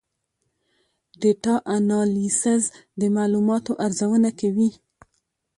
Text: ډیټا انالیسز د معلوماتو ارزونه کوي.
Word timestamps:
ډیټا 1.21 1.55
انالیسز 1.75 2.63
د 2.99 3.01
معلوماتو 3.15 3.71
ارزونه 3.85 4.29
کوي. 4.39 4.69